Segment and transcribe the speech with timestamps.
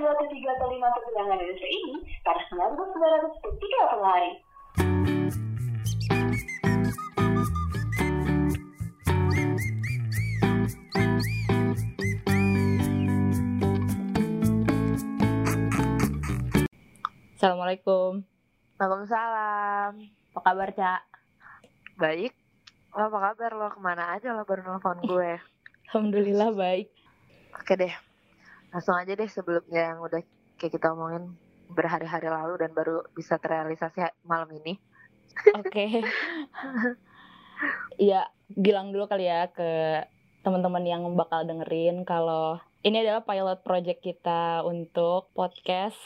[0.00, 4.32] dua atau tiga atau lima atau bilangan Indonesia ini pada 1993 per hari.
[17.36, 18.24] Assalamualaikum.
[18.80, 19.92] Waalaikumsalam.
[20.32, 21.00] Apa kabar, Cak?
[22.00, 22.32] Baik.
[22.96, 23.68] Lo apa kabar lo?
[23.68, 25.36] Ke mana aja lo baru nelfon gue?
[25.92, 26.88] Alhamdulillah baik.
[27.56, 28.09] Oke deh.
[28.70, 30.22] Langsung aja deh sebelumnya yang udah
[30.58, 31.34] kayak kita omongin
[31.70, 34.78] berhari-hari lalu dan baru bisa terrealisasi malam ini.
[35.58, 35.86] Oke.
[38.00, 40.00] Iya, bilang dulu kali ya ke
[40.40, 45.96] teman-teman yang bakal dengerin kalau ini adalah pilot project kita untuk podcast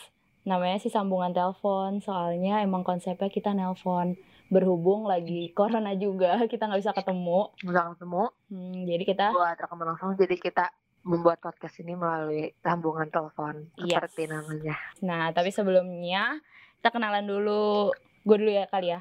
[0.43, 4.19] namanya sih sambungan telepon soalnya emang konsepnya kita nelpon
[4.53, 8.25] berhubung lagi corona juga kita nggak bisa ketemu Nggak ketemu.
[8.53, 10.11] Hmm, jadi kita Buat rekaman langsung.
[10.19, 10.65] Jadi kita
[11.05, 13.69] membuat podcast ini melalui sambungan telepon.
[13.77, 14.01] Yes.
[14.01, 14.77] Seperti namanya.
[15.05, 16.41] nah tapi sebelumnya
[16.81, 17.93] kita kenalan dulu
[18.25, 19.01] gue dulu ya kali ya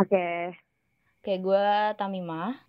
[0.00, 0.56] Oke.
[1.20, 1.64] kayak gue
[2.00, 2.68] Tamimah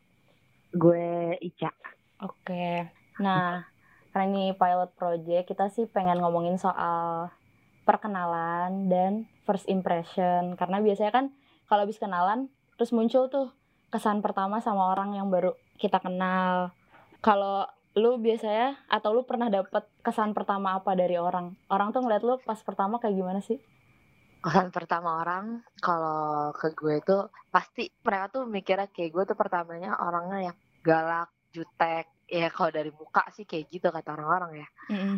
[0.69, 1.73] Gue Ica.
[2.21, 2.93] Oke.
[3.17, 3.65] Nah,
[4.13, 7.33] karena ini pilot project, kita sih pengen ngomongin soal
[7.89, 10.53] perkenalan dan first impression.
[10.53, 11.25] Karena biasanya kan
[11.65, 13.49] kalau habis kenalan, terus muncul tuh
[13.89, 16.69] kesan pertama sama orang yang baru kita kenal.
[17.25, 17.65] Kalau
[17.97, 21.57] lu biasanya atau lu pernah dapet kesan pertama apa dari orang?
[21.71, 23.57] Orang tuh ngeliat lu pas pertama kayak gimana sih?
[24.39, 27.17] Kesan pertama orang kalau ke gue itu
[27.51, 32.07] pasti mereka tuh mikirnya kayak gue tuh pertamanya orangnya yang galak, jutek.
[32.29, 34.67] Ya kalau dari muka sih kayak gitu kata orang-orang ya.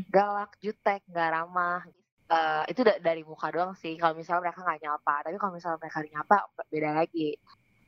[0.10, 1.84] galak, jutek, nggak ramah.
[2.32, 4.00] Eh, itu da- dari muka doang sih.
[4.00, 6.36] Kalau misalnya mereka nggak nyapa, tapi kalau misalnya mereka nyapa
[6.72, 7.36] beda lagi.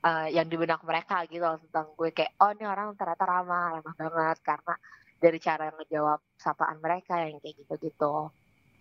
[0.03, 3.79] Eh, yang di benak mereka gitu loh tentang gue kayak oh ini orang ternyata ramah,
[3.79, 4.75] ramah banget karena
[5.15, 8.27] dari cara ngejawab sapaan mereka yang kayak gitu-gitu.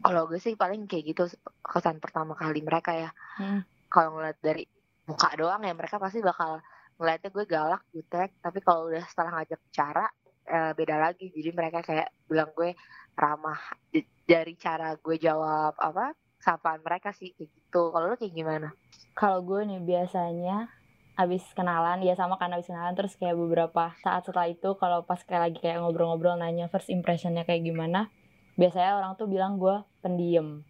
[0.03, 1.31] Kalau gue sih paling kayak gitu
[1.62, 3.14] kesan pertama kali mereka ya.
[3.39, 3.63] Hmm.
[3.86, 4.67] Kalau ngeliat dari
[5.07, 6.58] muka doang ya mereka pasti bakal
[6.98, 8.35] ngeliatnya gue galak, jutek.
[8.42, 10.11] Tapi kalau udah setelah ngajak bicara
[10.51, 11.30] eh, beda lagi.
[11.30, 12.74] Jadi mereka kayak bilang gue
[13.14, 13.63] ramah
[13.95, 17.95] D- dari cara gue jawab apa sapaan mereka sih kayak gitu.
[17.95, 18.74] Kalau lu kayak gimana?
[19.14, 20.82] Kalau gue nih biasanya
[21.12, 22.96] abis kenalan ya sama kan abis kenalan.
[22.96, 27.45] Terus kayak beberapa saat setelah itu kalau pas kayak lagi kayak ngobrol-ngobrol nanya first impressionnya
[27.45, 28.08] kayak gimana
[28.56, 30.64] biasanya orang tuh bilang gue pendiam.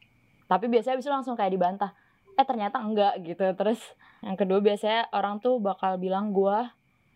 [0.46, 1.90] Tapi biasanya abis itu langsung kayak dibantah
[2.34, 3.42] eh ternyata enggak gitu.
[3.54, 3.80] Terus
[4.22, 6.58] yang kedua biasanya orang tuh bakal bilang gue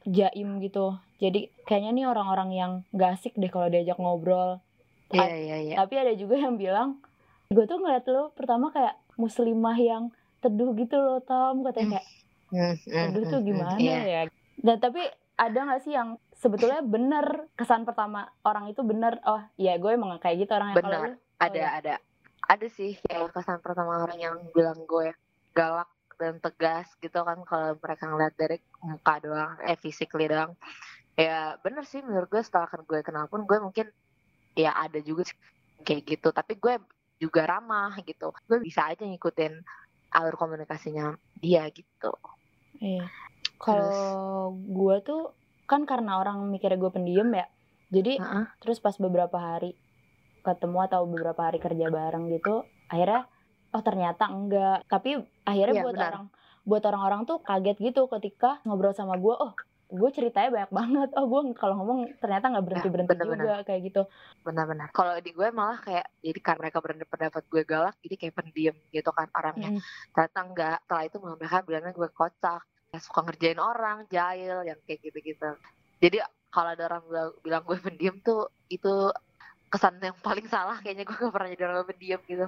[0.07, 0.99] jaim gitu.
[1.19, 4.61] Jadi kayaknya nih orang-orang yang gak asik deh kalau diajak ngobrol.
[5.15, 5.75] Iya iya iya.
[5.79, 6.99] tapi ada juga yang bilang
[7.47, 10.11] gue tuh ngeliat lo pertama kayak muslimah yang
[10.43, 14.01] teduh gitu loh Tom katanya kayak Hmm, hmm, Aduh hmm, tuh hmm, gimana iya.
[14.05, 14.23] ya?
[14.61, 15.03] Dan tapi
[15.37, 19.21] ada nggak sih yang sebetulnya bener kesan pertama orang itu bener?
[19.27, 20.77] Oh iya gue emang kayak gitu orangnya.
[20.79, 21.03] Kalau Benar.
[21.03, 21.13] lu?
[21.37, 21.69] Ada iya.
[21.77, 21.95] ada
[22.47, 25.13] ada sih kayak kesan pertama orang yang bilang gue
[25.53, 30.57] galak dan tegas gitu kan kalau mereka ngeliat dari muka doang, eh physically doang.
[31.17, 33.89] Ya bener sih menurut gue setelah kan gue kenal pun gue mungkin
[34.57, 35.37] ya ada juga sih
[35.85, 36.29] kayak gitu.
[36.33, 36.81] Tapi gue
[37.21, 38.33] juga ramah gitu.
[38.49, 39.61] Gue bisa aja ngikutin
[40.17, 42.17] alur komunikasinya dia gitu.
[42.81, 43.05] Iya.
[43.61, 45.37] Kalau gue tuh
[45.69, 47.45] kan karena orang mikirnya gue pendiam ya.
[47.93, 48.45] Jadi Heeh.
[48.65, 49.77] terus pas beberapa hari
[50.41, 53.29] ketemu atau beberapa hari kerja bareng gitu, akhirnya
[53.75, 54.87] oh ternyata enggak.
[54.89, 56.11] Tapi akhirnya Iya, buat benar.
[56.13, 56.27] orang
[56.67, 59.55] buat orang-orang tuh kaget gitu ketika ngobrol sama gue, oh
[59.87, 61.09] gue ceritanya banyak banget.
[61.15, 63.43] Oh gue kalau ngomong ternyata nggak berhenti berhenti benar-benar.
[63.47, 64.03] juga kayak gitu.
[64.43, 64.89] Benar-benar.
[64.91, 69.11] Kalau di gue malah kayak jadi karena mereka berpendapat gue galak, jadi kayak pendiam gitu
[69.15, 69.71] kan orangnya.
[69.71, 69.81] Mm.
[70.11, 72.63] ternyata enggak setelah itu malah mereka bilangnya gue kocak
[72.95, 75.51] ya suka ngerjain orang jahil yang kayak gitu-gitu
[76.01, 79.13] jadi kalau ada orang bilang, bilang gue pendiam tuh itu
[79.69, 82.47] kesan yang paling salah kayaknya gue gak pernah jadi orang pendiam gitu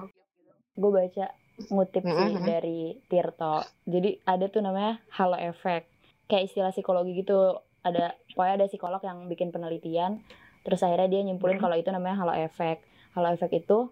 [0.79, 1.25] gue baca
[1.69, 2.47] ngutip sih Mhm.
[2.47, 3.59] dari Tirto.
[3.83, 5.91] Jadi ada tuh namanya halo effect.
[6.29, 7.57] Kayak istilah psikologi gitu.
[7.81, 10.21] Ada pokoknya ada psikolog yang bikin penelitian
[10.59, 11.63] terus akhirnya dia nyimpulin Mhm.
[11.63, 12.83] kalau itu namanya halo effect.
[13.11, 13.89] Halo effect itu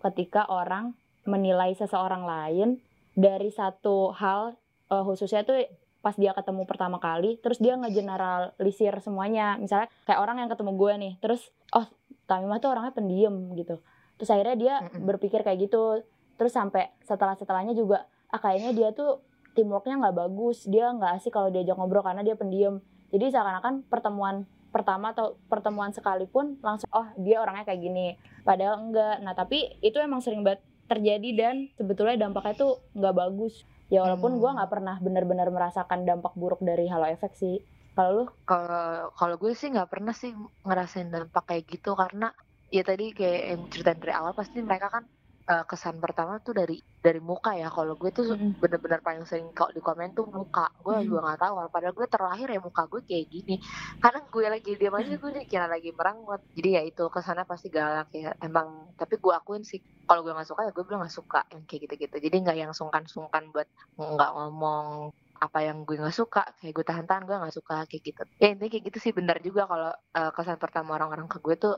[0.00, 0.92] ketika orang
[1.22, 2.68] menilai seseorang lain
[3.12, 4.54] dari satu hal
[4.86, 5.62] eh, khususnya tuh
[6.00, 10.92] pas dia ketemu pertama kali terus dia ngegeneralisir semuanya misalnya kayak orang yang ketemu gue
[10.98, 11.84] nih terus oh
[12.24, 13.78] Tamimah tuh orangnya pendiam gitu
[14.16, 16.00] terus akhirnya dia berpikir kayak gitu
[16.34, 19.20] terus sampai setelah setelahnya juga ah kayaknya dia tuh
[19.54, 22.78] teamworknya nggak bagus dia nggak asik kalau diajak ngobrol karena dia pendiam.
[23.10, 28.14] Jadi seakan-akan pertemuan pertama atau pertemuan sekalipun langsung oh dia orangnya kayak gini.
[28.46, 29.18] Padahal enggak.
[29.22, 33.66] Nah tapi itu emang sering banget terjadi dan sebetulnya dampaknya tuh nggak bagus.
[33.90, 34.40] Ya walaupun Hmm.
[34.42, 37.58] gua nggak pernah benar-benar merasakan dampak buruk dari halo efek sih.
[37.98, 38.24] Kalau lu?
[38.46, 40.30] Kalau kalau gue sih nggak pernah sih
[40.62, 42.30] ngerasain dampak kayak gitu karena
[42.70, 45.04] ya tadi kayak yang cerita dari awal pasti mereka kan
[45.48, 47.72] uh, kesan pertama tuh dari dari muka ya.
[47.72, 48.60] Kalau gue tuh Mm-mm.
[48.60, 50.68] bener-bener paling sering kok di komen tuh muka.
[50.84, 51.04] Gue Mm.
[51.08, 53.54] juga nggak tahu padahal gue terlahir ya muka gue kayak gini.
[54.02, 58.12] Karena gue lagi diam aja gue dikira lagi merangut jadi ya itu kesannya pasti galak
[58.12, 58.36] ya.
[58.42, 61.62] Emang tapi gue akuin sih kalau gue nggak suka ya gue bilang nggak suka yang
[61.64, 62.16] kayak gitu-gitu.
[62.20, 66.44] Jadi nggak yang sungkan-sungkan buat nggak ngomong apa yang gue nggak suka.
[66.60, 68.22] Kayak gue tahan-tahan gue nggak suka kayak gitu.
[68.36, 71.74] Ya intinya kayak gitu sih benar juga kalau uh, kesan pertama orang-orang ke gue tuh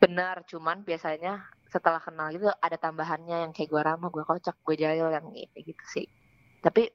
[0.00, 0.40] benar.
[0.48, 5.10] Cuman biasanya setelah kenal gitu ada tambahannya yang kayak gue ramah gue kocak gue jahil
[5.10, 6.06] yang ini gitu sih.
[6.62, 6.86] Tapi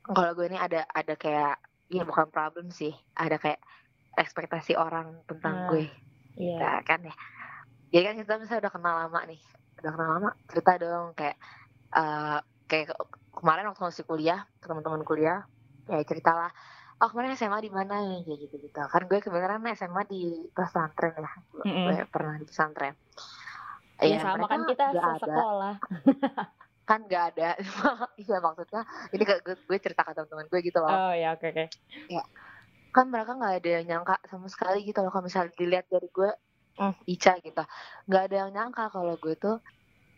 [0.00, 1.60] kalau gue ini ada ada kayak
[1.92, 3.60] ya bukan problem sih ada kayak
[4.16, 5.84] ekspektasi orang tentang Ah, gue.
[6.40, 6.56] Iya.
[6.56, 7.14] ya kan ya.
[7.92, 9.40] Jadi kan kita misalnya udah kenal lama nih
[9.84, 11.36] udah kenal lama cerita dong kayak
[11.94, 15.38] eh kayak ke- kemarin waktu masih kuliah ke teman-teman kuliah
[15.84, 16.50] kayak ceritalah
[17.02, 18.24] oh kemarin SMA di mana nih?
[18.24, 20.22] Kayak gitu gitu kan gue kebenaran SMA di
[20.56, 21.86] pesantren ya Mm-mm.
[21.86, 22.94] gue pernah di pesantren
[24.02, 25.74] Ya sama kan kita sekolah.
[26.88, 27.48] kan nggak ada.
[28.20, 30.90] Iya maksudnya ini gak, gue, gue cerita ke teman-teman gue gitu loh.
[30.90, 31.66] Oh ya oke oke.
[32.94, 36.30] kan mereka nggak ada yang nyangka sama sekali gitu loh kalau misalnya dilihat dari gue
[36.78, 37.64] hmm, Ica gitu.
[38.06, 39.58] Nggak ada yang nyangka kalau gue tuh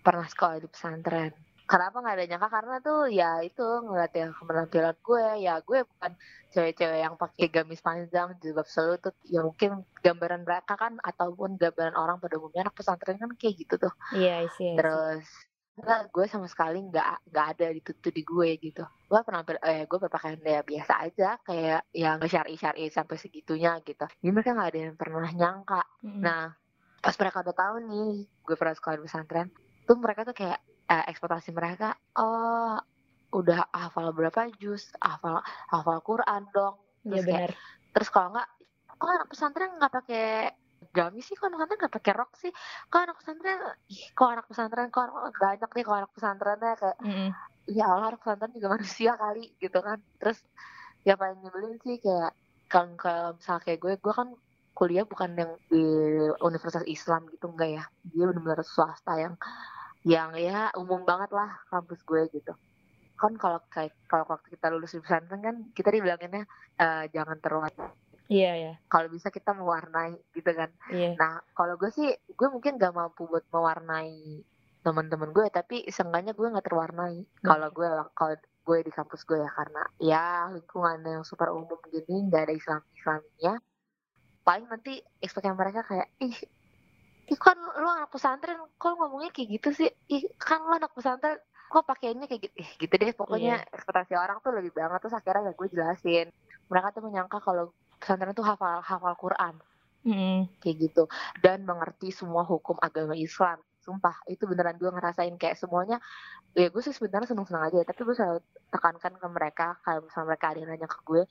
[0.05, 2.49] pernah sekolah di pesantren kenapa nggak ada yang nyangka?
[2.49, 5.27] Karena tuh ya itu ngeliat yang penampilan gue.
[5.43, 6.13] Ya gue bukan
[6.55, 12.17] cewek-cewek yang pakai gamis panjang jilbab selutut ya mungkin gambaran mereka kan ataupun gambaran orang
[12.23, 13.93] pada umumnya anak pesantren kan kayak gitu tuh.
[14.15, 14.77] Iya isi isi.
[14.79, 15.27] terus
[15.77, 18.87] enggak gue sama sekali nggak nggak ada di tutu di gue gitu.
[19.11, 21.29] Gue penampil eh gue berpakaian ya biasa aja.
[21.43, 24.07] Kayak yang syari syari sampai segitunya gitu.
[24.07, 25.83] Jadi mereka nggak ada yang pernah nyangka.
[26.07, 26.23] Mm-mm.
[26.23, 26.55] nah
[27.03, 29.49] pas mereka udah tahu nih gue pernah sekolah di pesantren
[29.87, 32.79] tuh mereka tuh kayak eh, ekspektasi mereka oh
[33.35, 34.89] udah hafal berapa juz?
[35.03, 36.79] Hafal hafal Quran dong.
[37.07, 37.53] Iya terus kayak benar.
[37.95, 38.49] terus kalau nggak
[38.97, 40.27] kok anak pesantren nggak pakai
[40.95, 41.37] gamis sih?
[41.37, 42.53] Kok anak pesantren nggak pakai rok sih?
[42.89, 43.59] Kok anak pesantren
[44.17, 47.31] kok anak pesantren kok anak- banyak nih kok anak pesantrennya kayak Mm-mm.
[47.67, 49.99] ya Allah anak pesantren juga manusia kali gitu kan.
[50.23, 50.39] Terus
[51.07, 52.31] ya paling nyebelin sih kayak
[52.67, 54.29] kalau kalau misalnya kayak gue gue kan
[54.77, 55.85] kuliah bukan yang di
[56.45, 57.85] universitas Islam gitu enggak ya.
[58.13, 59.35] Dia benar-benar swasta yang
[60.07, 62.55] yang ya umum banget lah kampus gue gitu
[63.17, 67.91] kan kalau kayak kalau waktu kita lulus di pesantren kan kita dibilanginnya eh, jangan terlalu
[68.27, 68.73] Iya ya.
[68.91, 71.15] kalau bisa kita mewarnai gitu kan Iya.
[71.15, 74.43] nah kalau gue sih gue mungkin gak mampu buat mewarnai
[74.83, 79.51] teman-teman gue tapi seenggaknya gue nggak terwarnai kalau gue kalau gue di kampus gue ya
[79.51, 83.55] karena ya lingkungan yang super umum gini nggak ada Islam Islaminya
[84.43, 86.39] paling nanti ekspektasi mereka kayak ih
[87.27, 89.91] ih kan lu anak pesantren kok lu ngomongnya kayak gitu sih?
[90.11, 92.55] Ih kan lu anak pesantren kok pakaiannya kayak gitu?
[92.63, 96.27] Ih, gitu deh pokoknya ekspektasi orang tuh lebih banget terus akhirnya ya gue jelasin.
[96.71, 99.57] Mereka tuh menyangka kalau pesantren tuh hafal hafal Quran.
[100.07, 100.47] Mm-mm.
[100.63, 101.11] kayak gitu.
[101.43, 106.03] Dan mengerti semua hukum agama Islam sumpah itu beneran gue ngerasain kayak semuanya.
[106.59, 108.41] Ya gue sih sebenarnya seneng seneng aja tapi gue selalu
[108.75, 111.23] tekankan ke mereka kalau misalnya mereka ada yang nanya ke gue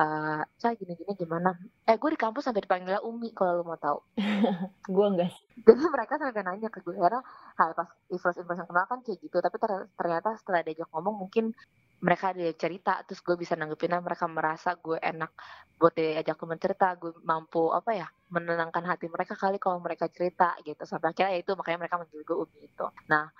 [0.00, 1.50] eh cah gini gini gimana?
[1.88, 3.98] Eh gue di kampus sampai dipanggil Umi kalau lo mau tahu.
[4.94, 5.32] Gue enggak
[5.62, 7.20] jadi mereka sampai nanya ke gue karena
[7.60, 11.52] hal pas first impression kenal kan kayak gitu tapi ter- ternyata setelah diajak ngomong mungkin
[12.02, 15.30] mereka ada yang cerita terus gue bisa nanggepinnya mereka merasa gue enak
[15.78, 20.58] buat diajak temen cerita gue mampu apa ya menenangkan hati mereka kali kalau mereka cerita
[20.66, 20.82] gitu.
[20.82, 22.86] Sampai akhirnya ya itu makanya mereka manggil gue Umi itu.
[23.06, 23.30] Nah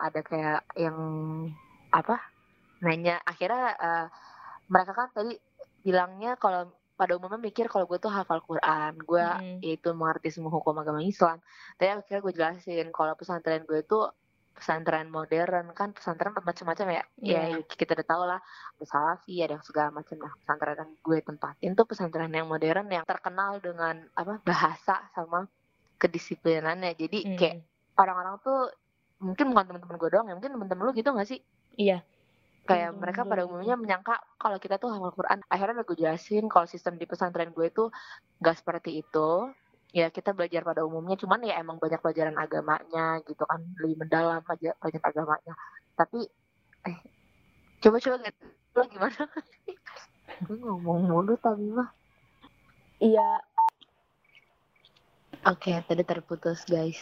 [0.00, 0.96] ada kayak yang
[1.92, 2.16] apa
[2.80, 4.06] nanya akhirnya eh,
[4.70, 5.36] mereka kan tadi
[5.82, 9.58] bilangnya kalau pada umumnya mikir kalau gue tuh hafal Quran gue Mm-mm.
[9.62, 11.38] yaitu mengerti semua hukum agama Islam.
[11.78, 14.02] Tapi akhirnya gue jelasin kalau pesantren gue itu
[14.58, 17.62] pesantren modern kan pesantren macam-macam ya ya Iya.
[17.64, 18.40] kita udah tahu lah
[18.74, 22.90] ada salafi ada yang segala macam lah pesantren yang gue tempatin tuh pesantren yang modern
[22.90, 25.46] yang terkenal dengan apa bahasa sama
[25.96, 27.36] kedisiplinannya jadi Mm.
[27.36, 27.56] kayak
[27.94, 28.70] orang-orang tuh
[29.18, 31.40] mungkin bukan teman-teman gue doang ya mungkin teman-teman lu gitu gak sih
[31.74, 32.02] Iya.
[32.64, 33.48] kayak Temen-temen mereka pada gitu.
[33.50, 37.50] umumnya menyangka kalau kita tuh hafal Quran akhirnya udah gue jelasin kalau sistem di pesantren
[37.50, 37.90] gue itu
[38.38, 39.50] gak seperti itu
[39.92, 44.44] ya kita belajar pada umumnya cuman ya emang banyak pelajaran agamanya gitu kan lebih mendalam
[44.44, 45.54] aja banyak agamanya
[45.96, 46.28] tapi
[46.84, 46.96] eh
[47.80, 48.28] coba-coba
[48.76, 49.20] lo gimana
[50.44, 51.90] gue ngomong mulu tapi mah
[52.98, 53.38] Iya.
[55.46, 56.98] oke tadi terputus guys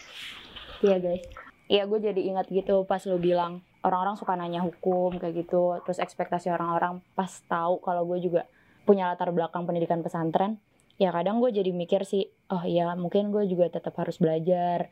[0.85, 1.25] Iya guys.
[1.67, 5.81] Iya gue jadi ingat gitu pas lu bilang orang-orang suka nanya hukum kayak gitu.
[5.83, 8.45] Terus ekspektasi orang-orang pas tahu kalau gue juga
[8.85, 10.61] punya latar belakang pendidikan pesantren.
[11.01, 14.91] Ya kadang gue jadi mikir sih, oh iya mungkin gue juga tetap harus belajar.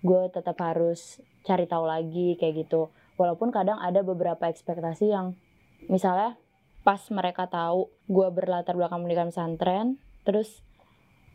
[0.00, 2.88] Gue tetap harus cari tahu lagi kayak gitu.
[3.20, 5.36] Walaupun kadang ada beberapa ekspektasi yang
[5.88, 6.40] misalnya
[6.80, 10.64] pas mereka tahu gue berlatar belakang pendidikan pesantren, terus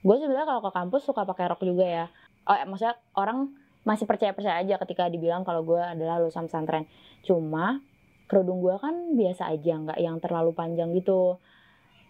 [0.05, 2.05] gue sebenarnya kalau ke kampus suka pakai rok juga ya
[2.45, 3.49] oh eh, maksudnya orang
[3.81, 6.85] masih percaya percaya aja ketika dibilang kalau gue adalah lulusan pesantren
[7.25, 7.81] cuma
[8.29, 11.41] kerudung gue kan biasa aja nggak yang terlalu panjang gitu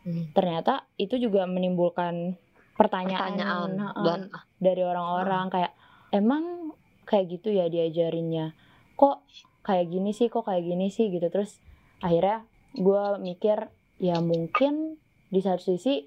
[0.05, 0.29] Hmm.
[0.37, 2.37] ternyata itu juga menimbulkan
[2.75, 3.69] pertanyaan, pertanyaan
[4.03, 4.19] dan
[4.59, 5.71] dari orang-orang kayak
[6.11, 6.75] emang
[7.07, 8.55] kayak gitu ya diajarinnya?
[8.99, 9.25] Kok
[9.65, 11.09] kayak gini sih kok kayak gini sih?
[11.11, 11.27] Gitu.
[11.31, 11.59] Terus
[12.03, 12.43] akhirnya
[12.75, 14.99] gue mikir ya mungkin
[15.31, 16.03] di satu sisi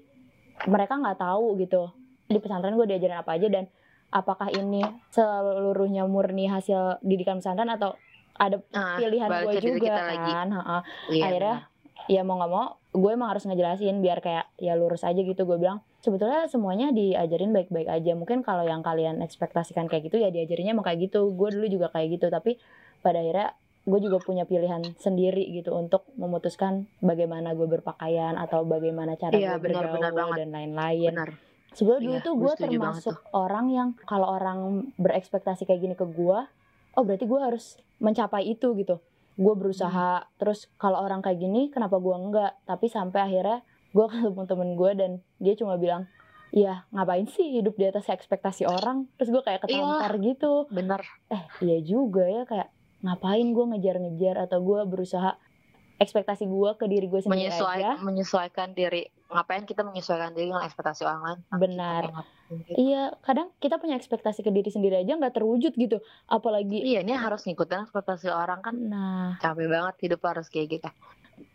[0.69, 1.89] mereka nggak tahu gitu
[2.29, 3.65] di pesantren gue diajarin apa aja dan
[4.13, 7.97] apakah ini seluruhnya murni hasil didikan pesantren atau
[8.39, 10.31] ada nah, pilihan gue juga kita lagi.
[10.31, 10.81] kan heeh.
[11.11, 11.55] Iya, akhirnya
[12.09, 15.43] ya mau nggak mau gue emang harus ngejelasin biar kayak ya lurus aja gitu.
[15.43, 20.29] Gue bilang sebetulnya semuanya diajarin baik-baik aja mungkin kalau yang kalian ekspektasikan kayak gitu ya
[20.29, 22.55] diajarinnya emang kayak gitu gue dulu juga kayak gitu tapi
[22.99, 23.51] pada akhirnya
[23.81, 29.55] gue juga punya pilihan sendiri gitu untuk memutuskan bagaimana gue berpakaian atau bagaimana cara Iya,
[29.55, 30.37] gue benar, benar bergaul banget.
[30.37, 31.31] dan lain-lain benar.
[31.69, 34.59] Sebenarnya dulu Iya, tuh gue termasuk orang yang kalau orang
[34.95, 36.39] berekspektasi kayak gini ke gue,
[36.91, 38.97] oh berarti gue harus mencapai itu gitu.
[39.35, 40.29] Gue berusaha, Hmm.
[40.35, 42.57] terus kalau orang kayak gini kenapa gue enggak?
[42.63, 46.05] Tapi sampai akhirnya gue ketemu temen gue dan dia cuma bilang,
[46.53, 49.09] iya ngapain sih hidup di atas ekspektasi orang?
[49.17, 50.69] Terus gue kayak ketampar gitu.
[50.69, 52.69] benar Eh iya juga ya kayak
[52.99, 55.39] ngapain gue ngejar-ngejar atau gue berusaha
[55.99, 57.91] ekspektasi gue ke diri gue sendiri menyesuai, aja.
[57.99, 62.03] menyesuaikan diri ngapain kita menyesuaikan diri dengan ekspektasi orang lain Nah, Benar.
[62.49, 62.73] gitu.
[62.81, 66.01] Iya, kadang kita punya ekspektasi ke diri sendiri aja nggak terwujud gitu.
[66.25, 70.89] Apalagi iya ini harus ngikutin ekspektasi orang kan Nah, capek banget hidup harus kayak gitu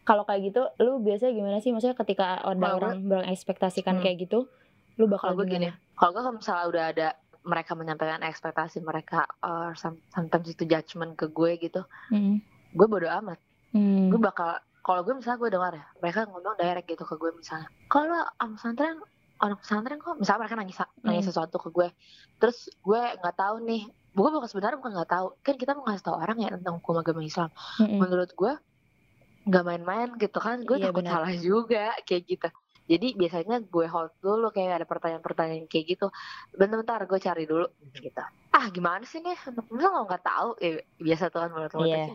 [0.02, 1.70] kalau kayak gitu, lu biasanya gimana sih?
[1.70, 4.02] Maksudnya ketika ada gue- orang berekspektasikan Hmm.
[4.02, 4.46] kayak gitu,
[4.94, 5.80] lu bakal kalau gue gini gimana?
[5.92, 7.08] kalau gue kalau misalnya udah ada
[7.42, 12.38] mereka menyampaikan ekspektasi mereka or some- sometimes itu judgement ke gue gitu Hmm.
[12.70, 13.36] gue bodo amat
[13.70, 14.08] Hmm.
[14.08, 17.68] gue bakal kalau gue misalnya gue dengar ya mereka ngomong direct gitu ke gue misalnya
[17.86, 18.96] kalau am pesantren
[19.36, 21.26] anak pesantren kok misalnya mereka nanya nanya Hmm.
[21.26, 21.88] sesuatu ke gue
[22.38, 26.00] terus gue nggak tahu nih gue bukan sebenarnya bukan nggak tahu kan kita mau ngasih
[26.02, 27.98] tahu orang ya tentang hukum agama Islam Mm-mm.
[27.98, 28.52] menurut gue
[29.44, 32.48] nggak main-main gitu kan gue Iya, takut salah juga kayak gitu.
[32.84, 36.06] Jadi biasanya gue hold dulu kayak ada pertanyaan-pertanyaan kayak gitu.
[36.52, 37.64] Bentar-bentar gue cari dulu
[37.96, 38.24] gitu.
[38.52, 39.36] Ah gimana sih nih?
[39.72, 40.48] Masa lo nggak tahu?
[40.60, 42.12] Ya, biasa tuh kan menurut lo Iya.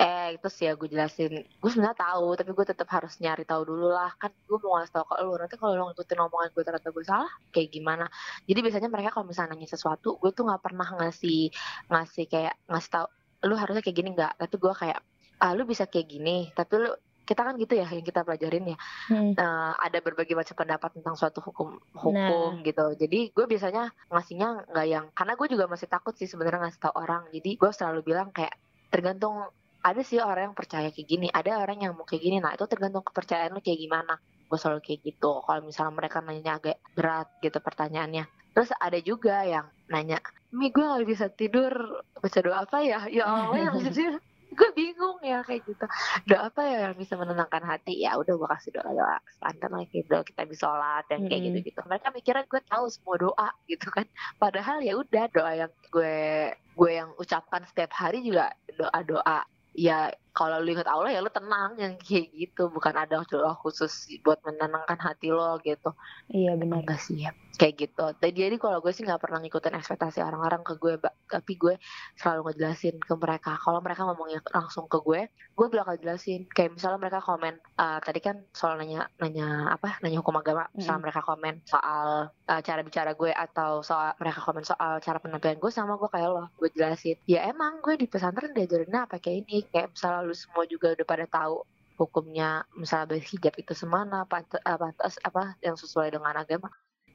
[0.00, 1.44] eh terus ya gue jelasin.
[1.60, 4.12] Gue sebenarnya tahu tapi gue tetap harus nyari tahu dulu lah.
[4.20, 7.04] Kan gue mau ngasih tahu ke lo nanti kalau lo ngikutin omongan gue ternyata gue
[7.04, 8.04] salah kayak gimana?
[8.44, 11.52] Jadi biasanya mereka kalau misalnya nanya sesuatu gue tuh nggak pernah ngasih
[11.88, 13.06] ngasih kayak ngasih tahu
[13.48, 14.32] lu harusnya kayak gini nggak?
[14.40, 15.00] Tapi gue kayak
[15.42, 16.90] ah lu bisa kayak gini tapi lu
[17.22, 18.78] kita kan gitu ya yang kita pelajarin ya.
[19.08, 19.32] Hmm.
[19.32, 22.86] eh, ada berbagai macam pendapat tentang suatu hukum hukum gitu.
[22.98, 26.94] Jadi gue biasanya ngasihnya nggak yang karena gue juga masih takut sih sebenarnya ngasih tahu
[26.98, 27.22] orang.
[27.30, 28.52] Jadi gue selalu bilang kayak
[28.90, 29.48] tergantung
[29.82, 32.42] ada sih orang yang percaya kayak gini ada orang yang mau kayak gini.
[32.42, 34.14] Nah itu tergantung kepercayaan lu kayak gimana.
[34.50, 35.32] Gue selalu kayak gitu.
[35.46, 38.26] Kalau misalnya mereka nanya agak berat gitu pertanyaannya.
[38.52, 40.20] Terus ada juga yang nanya
[40.52, 43.00] mi gue nggak bisa tidur baca doa apa ya?
[43.08, 44.20] Ya Allah yang bisa
[44.58, 45.84] gue bingung ya kayak gitu.
[46.28, 48.04] Doa apa ya yang bisa menenangkan hati?
[48.04, 51.42] Ya udah gue kasih doa doa standar lah kayak doa kita bisa sholat dan kayak
[51.50, 54.06] gitu gitu mereka mikirnya gue tahu semua doa gitu kan.
[54.36, 56.16] Padahal ya udah doa yang gue
[56.52, 59.38] gue yang ucapkan setiap hari juga doa doa
[59.72, 62.72] ya kalau lu ingat Allah ya lu tenang yang kayak gitu.
[62.72, 65.92] Bukan ada doa khusus buat menenangkan hati lo gitu.
[66.32, 66.82] Iya benar.
[66.82, 67.36] enggak sih ya.
[67.60, 68.04] Kayak gitu.
[68.16, 70.96] Jadi jadi kalau gue sih nggak pernah ngikutin ekspektasi orang-orang ke gue
[71.28, 71.74] tapi gue
[72.16, 73.60] selalu ngejelasin ke mereka.
[73.60, 76.48] Kalau mereka ngomongnya langsung ke gue gue bakal jelasin.
[76.48, 80.00] Kayak misalnya mereka komen eh, tadi kan soal nanya nanya apa?
[80.00, 80.64] Nanya hukum agama.
[80.72, 81.04] Misalnya Mm-mm.
[81.04, 85.70] mereka komen soal eh, cara bicara gue atau soal mereka komen soal cara penampilan gue
[85.70, 86.48] sama gue kayak lo.
[86.56, 87.20] Gue jelasin.
[87.28, 89.68] Ya emang gue di pesantren diajarinnya apa kayak ini.
[89.68, 91.66] Kayak misalnya lu semua juga udah pada tahu
[92.00, 96.72] hukumnya misalnya berhijab itu semana pantas, pantas apa yang sesuai dengan agama.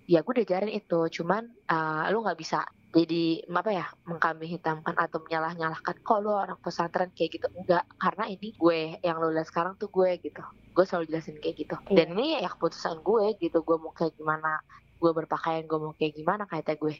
[0.08, 2.64] Ya gue diajarin itu cuman eh, lu nggak bisa
[2.96, 7.48] jadi apa ya mengkambing hitamkan atau menyalah nyalahkan kok lu orang pesantren kayak gitu?
[7.52, 10.40] Enggak karena ini gue yang lu lihat sekarang tuh gue gitu.
[10.72, 11.76] Gue selalu jelasin kayak gitu.
[11.92, 13.60] Dan ini ya keputusan gue gitu.
[13.68, 14.64] Gue mau kayak gimana
[14.98, 16.96] gue berpakaian gue mau kayak gimana kata gue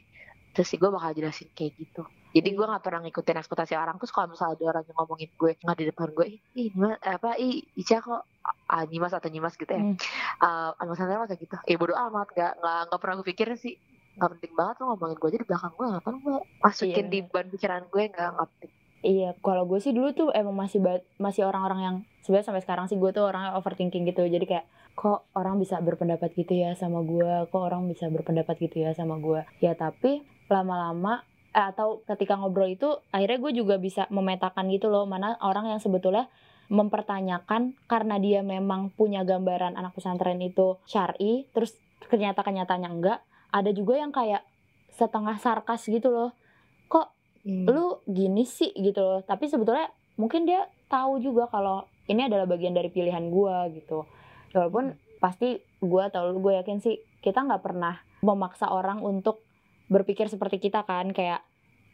[0.52, 2.02] terus sih gue bakal jelasin kayak gitu.
[2.28, 3.96] Jadi gue nggak pernah ngikutin ekspektasi orang.
[3.96, 7.30] Terus kalau misalnya ada orang yang ngomongin gue nggak di depan gue ih Nyimas- apa
[7.40, 8.22] ih Ica kok
[8.68, 9.80] ah, nyimas atau nyimas gitu ya.
[9.80, 9.96] Hmm.
[10.76, 11.56] uh, pesantren mah kayak gitu.
[11.64, 13.74] Ya bodo amat nggak nggak nggak pernah gue pikirin sih.
[14.20, 17.20] Nggak penting banget lo ngomongin gue aja di belakang gue ngapain gue masukin Iya, di
[17.24, 18.72] ban pikiran gue nggak nggak penting.
[18.98, 20.82] Iya, kalau gue sih dulu tuh emang masih
[21.22, 24.26] masih orang-orang yang sebenarnya sampai sekarang sih gue tuh orangnya overthinking gitu.
[24.26, 24.66] Jadi kayak
[24.98, 29.22] kok orang bisa berpendapat gitu ya sama gue, kok orang bisa berpendapat gitu ya sama
[29.22, 29.46] gue.
[29.62, 35.04] Ya tapi lama-lama eh, atau ketika ngobrol itu akhirnya gue juga bisa memetakan gitu loh
[35.04, 36.28] mana orang yang sebetulnya
[36.68, 41.72] mempertanyakan karena dia memang punya gambaran anak pesantren itu syari terus
[42.08, 44.44] ternyata kenyataannya enggak ada juga yang kayak
[44.92, 46.30] setengah sarkas gitu loh.
[46.90, 47.06] Kok
[47.46, 47.64] Hmm.
[47.64, 49.20] lu gini sih gitu loh?
[49.24, 49.88] Tapi sebetulnya
[50.20, 54.04] mungkin dia tahu juga kalau ini adalah bagian dari pilihan gua gitu.
[54.52, 59.40] Walaupun pasti gua atau lu gue yakin sih kita nggak pernah memaksa orang untuk
[59.88, 61.42] berpikir seperti kita kan kayak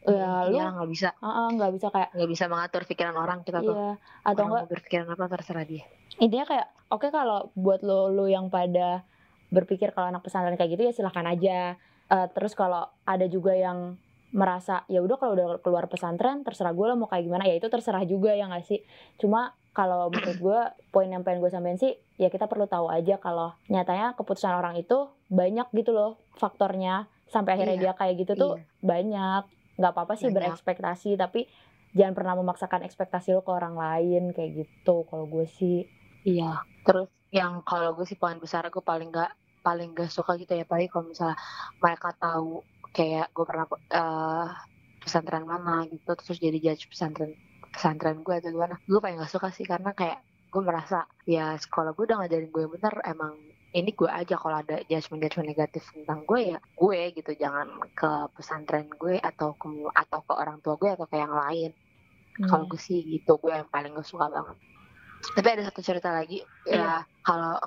[0.05, 1.09] ya lu Iya, nggak bisa.
[1.17, 3.73] "Ah, ah, nggak bisa kayak nggak bisa mengatur pikiran orang kita tuh.
[3.73, 3.89] Iya
[4.21, 5.83] atau Orang enggak mau berpikiran apa terserah dia.
[6.21, 9.01] Intinya kayak oke kalau buat lo lo yang pada
[9.49, 11.79] berpikir kalau anak pesantren kayak gitu ya silahkan aja.
[12.05, 13.97] Eh, terus kalau ada juga yang
[14.29, 17.49] merasa ya udah kalau udah keluar pesantren terserah gue lo mau kayak gimana.
[17.49, 18.85] Ya itu terserah juga ya nggak sih?
[19.17, 20.59] Cuma kalau menurut gue
[20.89, 24.79] poin yang pengen gue sampein sih ya kita perlu tahu aja kalau nyatanya keputusan orang
[24.79, 28.65] itu banyak gitu loh faktornya sampai akhirnya Iya, dia kayak gitu tuh Iya.
[28.81, 29.43] banyak
[29.75, 30.35] nggak apa-apa sih Banyak.
[30.55, 31.49] berekspektasi tapi
[31.91, 35.87] jangan pernah memaksakan ekspektasi lo ke orang lain kayak gitu kalau gue sih
[36.23, 36.61] Iya.
[36.83, 40.63] Terus yang kalau gue sih poin besar gue paling nggak paling gak suka gitu ya
[40.63, 41.35] paling kalau misalnya
[41.77, 44.47] mereka tahu kayak gue pernah eh
[45.01, 47.33] pesantren mana gitu terus jadi judge pesantren
[47.69, 51.91] pesantren gue atau gimana gue paling gak suka sih karena kayak gue merasa ya sekolah
[51.91, 53.33] gue udah ngajarin gue yang bener emang
[53.75, 57.31] ini gue aja kalau ada judgement judgement negatif tentang gue ya gue gitu.
[57.35, 61.75] Jangan ke pesantren gue atau ke atau ke orang tua gue atau ke yang lain.
[62.35, 64.55] Kalau gue sih gitu gue yang paling gak suka banget.
[65.35, 67.59] Tapi ada satu cerita lagi ya kalau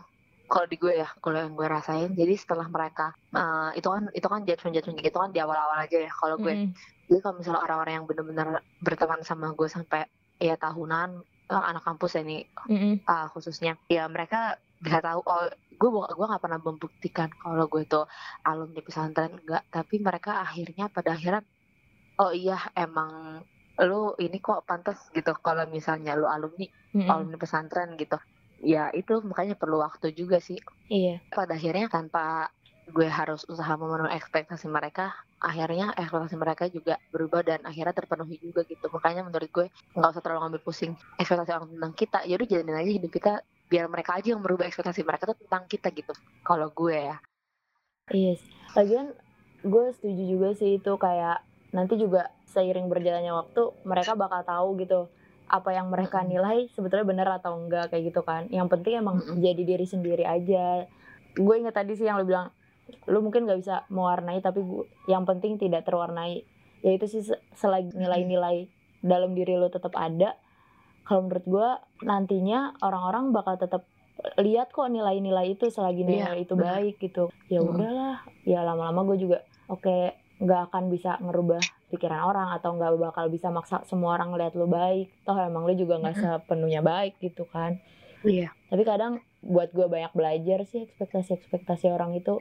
[0.48, 2.16] kalau di gue ya kalau yang gue rasain.
[2.16, 6.08] Jadi setelah mereka eh, itu kan itu kan judgement judgement gitu kan di awal-awal aja
[6.08, 6.12] ya.
[6.12, 6.72] Kalau gue Mm-mm.
[7.12, 8.48] jadi kalau misalnya orang-orang yang benar-benar
[8.80, 10.08] berteman sama gue sampai
[10.40, 11.20] ya tahunan
[11.52, 13.04] eh, anak kampus ya ini Mm-mm.
[13.04, 18.02] uh, khususnya ya mereka bisa tahu oh gue gue nggak pernah membuktikan kalau gue itu
[18.42, 19.62] alumni pesantren enggak.
[19.70, 21.46] Tapi mereka akhirnya pada akhirnya
[22.18, 23.40] oh iya emang
[23.78, 25.32] lu ini kok pantas gitu.
[25.38, 27.06] Kalau misalnya lu alumni Mm-mm.
[27.06, 28.18] alumni pesantren gitu
[28.58, 30.58] ya itu makanya perlu waktu juga sih.
[30.90, 31.22] Iya.
[31.30, 32.50] Pada akhirnya tanpa
[32.88, 38.66] gue harus usaha memenuhi ekspektasi mereka akhirnya ekspektasi mereka juga berubah dan akhirnya terpenuhi juga
[38.66, 38.90] gitu.
[38.90, 42.18] Makanya menurut gue nggak usah terlalu ngambil pusing ekspektasi orang tentang kita.
[42.26, 43.32] Ya udah jalanin aja hidup kita
[43.68, 47.16] biar mereka aja yang merubah ekspektasi mereka tuh tentang kita gitu kalau gue ya
[48.08, 48.50] Iya sih.
[48.76, 49.06] Lagian
[49.64, 51.44] gue setuju juga sih itu kayak
[51.76, 55.00] nanti juga seiring berjalannya waktu mereka bakal tahu gitu
[55.48, 58.48] apa yang mereka nilai sebetulnya benar atau enggak kayak gitu kan.
[58.48, 60.88] Yang penting emang jadi diri sendiri aja.
[61.36, 62.48] Gue inget tadi sih yang lo bilang
[63.04, 66.44] lu mungkin nggak bisa mewarnai tapi gua, yang penting tidak terwarnai.
[66.80, 68.68] Ya itu sih se- selagi nilai-nilai
[69.04, 70.36] dalam diri lo tetap ada.
[71.08, 71.68] Kalau menurut gue
[72.04, 73.82] nantinya orang-orang bakal tetap
[74.36, 76.84] lihat kok nilai-nilai itu selagi Iya, nilai itu benar.
[76.84, 77.32] baik gitu.
[77.48, 77.72] Ya Mm.
[77.72, 83.26] udahlah, ya lama-lama gue juga oke nggak akan bisa ngerubah pikiran orang atau nggak bakal
[83.26, 85.08] bisa maksa semua orang lihat lu baik.
[85.24, 87.80] Toh emang lu juga nggak sepenuhnya baik gitu kan.
[88.22, 92.36] iya Tapi kadang buat gue banyak belajar sih ekspektasi-ekspektasi orang itu.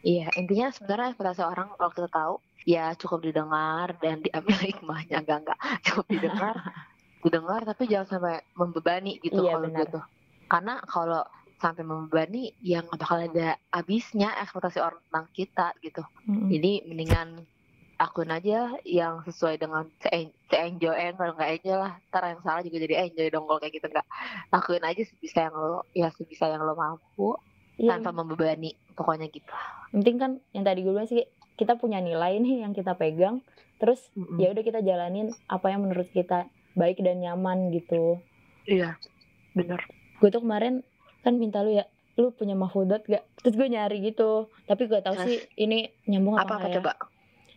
[0.00, 2.34] iya intinya sebenarnya ekspektasi orang kalau kita tahu
[2.64, 6.54] ya cukup didengar dan diambil hikmahnya enggak enggak cukup didengar
[7.20, 9.80] didengar tapi jangan sampai membebani gitu Iya, kalau benar.
[9.84, 10.00] gitu
[10.46, 11.22] karena kalau
[11.56, 16.48] sampai membebani yang nggak bakal ada habisnya ekspektasi orang tentang kita gitu Mm-mm.
[16.48, 17.28] jadi mendingan
[17.96, 20.10] akun aja yang sesuai dengan se-
[20.48, 23.76] se-enjoy eh, kalau nggak enjoy lah ntar yang salah juga jadi enjoy dong kalau kayak
[23.76, 24.06] gitu nggak
[24.48, 27.36] lakuin aja sebisa yang lo ya sebisa yang lo mampu
[27.76, 29.48] Iya, tanpa membebani pokoknya gitu
[29.88, 31.24] penting kan yang tadi gue bilang sih
[31.56, 33.44] kita punya nilai nih yang kita pegang.
[33.76, 34.36] Terus Mm-mm.
[34.36, 36.48] ya udah kita jalanin apa yang menurut kita
[36.80, 38.16] baik dan nyaman gitu.
[38.64, 38.96] iya
[39.52, 39.80] bener
[40.20, 40.84] gue tuh kemarin
[41.24, 41.84] kan minta lu ya
[42.20, 43.24] lu punya mahfudat gak?
[43.40, 44.52] Terus gue nyari gitu.
[44.68, 45.24] Tapi tahu Terus?
[45.24, 46.74] sih ini nyambung apa, apa apa ya?
[46.80, 46.92] coba?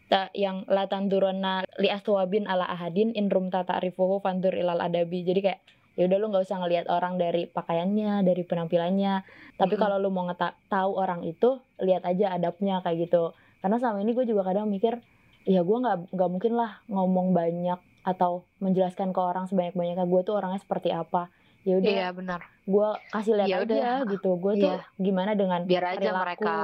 [0.08, 5.28] Ta- yang latan turuna li aswabin ala ahadin in rum tata arifuhu fandur ilal adabi.
[5.28, 5.60] Jadi kayak
[6.00, 9.14] ya udah lu nggak usah ngelihat orang dari pakaiannya dari penampilannya.
[9.60, 9.84] Tapi Mm-mm.
[9.84, 13.36] kalau lu mau ngeta tahu orang itu lihat aja adabnya kayak gitu.
[13.60, 14.96] Karena selama ini gue juga kadang mikir
[15.44, 20.22] ya gue nggak nggak mungkin lah ngomong banyak atau menjelaskan ke orang sebanyak banyaknya gue
[20.22, 21.32] tuh orangnya seperti apa.
[21.64, 22.44] Ya udah iya benar.
[22.64, 23.96] gue kasih lihat Ya aja udah.
[24.12, 24.30] gitu.
[24.36, 24.84] Gue tuh Iya.
[24.96, 26.22] gimana dengan biar aja perilaku.
[26.24, 26.56] mereka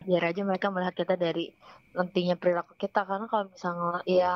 [0.00, 1.44] biar aja mereka melihat kita dari
[1.92, 3.02] nantinya perilaku kita.
[3.02, 4.34] Karena kalau misalnya ya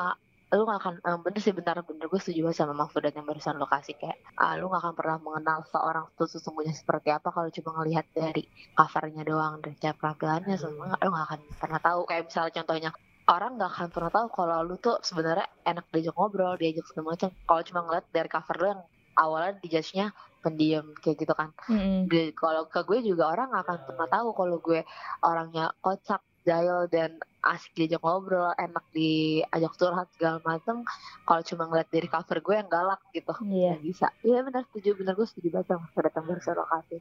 [0.54, 2.06] lu gak akan eh, bener sih bentar bener.
[2.06, 3.98] Gue setuju banget sama Mahfudat yang barusan lo kasih.
[3.98, 8.06] Kayak ah, lu gak akan pernah mengenal seorang tuh sesungguhnya seperti apa kalau cuma ngelihat
[8.14, 10.94] dari covernya doang dan cara penampilannya semua.
[10.98, 12.00] Lu gak akan pernah tahu.
[12.06, 12.90] Kayak misalnya contohnya
[13.24, 17.30] orang gak akan pernah tahu kalau lu tuh sebenarnya enak diajak ngobrol diajak segala macam.
[17.32, 18.82] Kalau cuma ngeliat dari cover lu yang
[19.14, 20.06] awalnya dijudge-nya
[20.44, 21.50] pendiam kayak gitu kan.
[21.70, 22.10] Mm-mm.
[22.10, 24.80] Di- kalau ke gue juga orang gak akan pernah tahu kalau gue
[25.24, 30.84] orangnya kocak jahil dan asik diajak ngobrol enak diajak curhat segala macam
[31.24, 33.32] kalau cuma ngeliat dari cover gue yang galak gitu.
[33.48, 33.80] Iya.
[33.80, 34.06] Nggak bisa.
[34.20, 35.00] Iya benar setuju.
[35.00, 37.00] Benar gue setuju banget sama tambah lokasi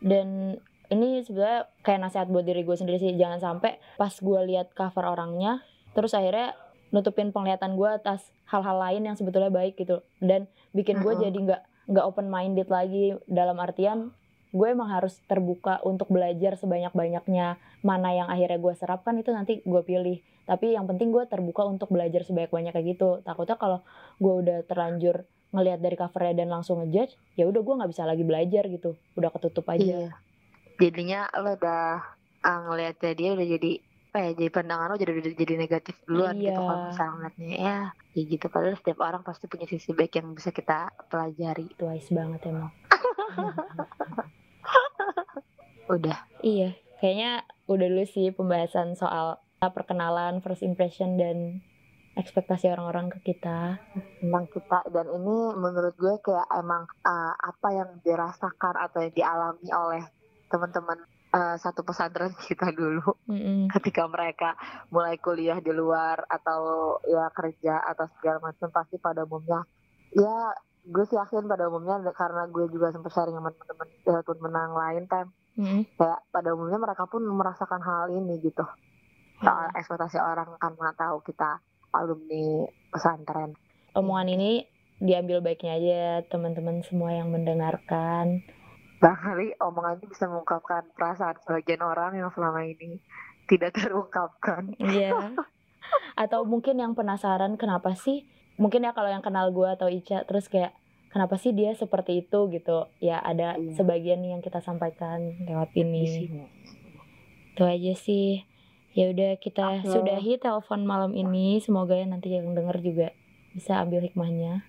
[0.00, 0.56] dan
[0.90, 5.06] ini sebenarnya kayak nasihat buat diri gue sendiri sih jangan sampai pas gue lihat cover
[5.06, 5.62] orangnya
[5.94, 6.54] terus akhirnya
[6.90, 10.02] nutupin penglihatan gue atas hal-hal lain yang sebetulnya baik gitu.
[10.18, 11.24] Dan bikin gue Mm-mm.
[11.26, 14.14] jadi nggak nggak open minded lagi dalam artian
[14.50, 17.54] gue emang harus terbuka untuk belajar sebanyak banyaknya
[17.86, 20.18] mana yang akhirnya gue serap kan itu nanti gue pilih.
[20.50, 23.22] Tapi yang penting gue terbuka untuk belajar sebanyak banyaknya gitu.
[23.22, 23.86] Takutnya kalau
[24.18, 25.22] gue udah terlanjur
[25.54, 28.98] ngelihat dari covernya dan langsung ngejudge ya udah gue nggak bisa lagi belajar gitu.
[29.14, 30.10] Udah ketutup aja.
[30.10, 30.29] Iya.
[30.80, 31.84] Jadinya lo udah
[32.40, 33.72] ah, ngeliatnya dia udah jadi
[34.10, 36.58] apa ya jadi pandangan lo jadi jadi negatif duluan gitu Iya.
[36.58, 37.48] kalau misalnya ngeliatnya.
[37.54, 37.78] Ya
[38.10, 38.46] kayak gitu.
[38.50, 41.70] Padahal setiap orang pasti punya sisi baik yang bisa kita pelajari.
[41.70, 42.74] Itu wise banget emang.
[45.94, 46.18] Udah.
[46.40, 51.60] Iya, kayaknya udah dulu sih pembahasan soal perkenalan, first impression dan
[52.14, 53.78] ekspektasi orang-orang ke kita.
[54.18, 54.86] tentang kita.
[54.90, 60.02] Dan ini menurut gue kayak emang uh, apa yang dirasakan atau yang dialami oleh
[60.50, 60.98] teman-teman
[61.32, 63.70] uh, satu pesantren kita dulu Mm-mm.
[63.72, 64.58] ketika mereka
[64.90, 69.62] mulai kuliah di luar atau ya kerja atau segala macam pasti pada umumnya
[70.12, 70.52] ya
[70.84, 74.72] gue sih yakin pada umumnya karena gue juga sempat sharing sama teman-teman ya, teman menang
[74.74, 75.82] lain time Mm-mm.
[75.94, 78.66] kayak pada umumnya mereka pun merasakan hal ini gitu
[79.40, 81.62] soal ekspektasi orang karena tahu kita
[81.94, 83.56] alumni pesantren
[83.90, 84.62] Omongan ini
[85.02, 88.44] diambil baiknya aja teman-teman semua yang mendengarkan.
[89.00, 93.00] Barangkali omongan ini bisa mengungkapkan perasaan sebagian orang yang selama ini
[93.48, 94.76] tidak terungkapkan.
[94.76, 95.34] Iya.
[96.22, 98.28] Atau mungkin yang penasaran kenapa sih?
[98.60, 100.76] Mungkin ya kalau yang kenal gue atau Ica terus kayak
[101.08, 102.92] kenapa sih dia seperti itu gitu?
[103.00, 103.72] Ya ada Iya.
[103.72, 106.28] sebagian yang kita sampaikan lewat ini.
[107.56, 108.44] Itu aja sih.
[108.92, 109.88] Ya udah kita Oke.
[109.88, 111.56] sudahi telepon malam ini.
[111.58, 113.16] Semoga ya nanti yang denger juga
[113.56, 114.60] bisa ambil hikmahnya.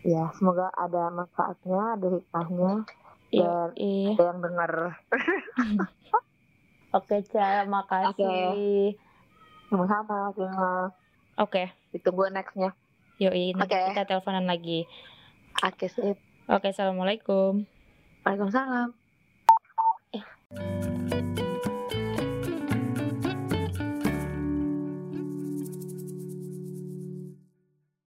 [0.00, 2.88] Ya, semoga ada manfaatnya, ada hikmahnya,
[3.30, 3.70] Iya.
[3.72, 3.74] Dan-
[4.10, 4.72] ada yang dengar.
[6.98, 8.98] Oke, Ca, makasih.
[9.70, 10.90] Sama-sama, Cuma.
[11.38, 12.74] Oke, Ditunggu nextnya.
[13.16, 13.94] yoi nanti Oke.
[13.94, 14.88] kita teleponan lagi.
[15.62, 16.18] Oke, sip.
[16.48, 17.62] Oke, assalamualaikum.
[18.24, 18.90] Waalaikumsalam.